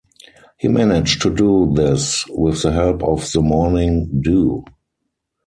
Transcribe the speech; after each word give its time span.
He 0.57 0.67
managed 0.67 1.21
to 1.21 1.29
do 1.35 1.71
this 1.75 2.25
with 2.29 2.63
the 2.63 2.71
help 2.71 3.03
of 3.03 3.31
the 3.31 3.41
morning 3.43 4.09
dew. 4.23 4.65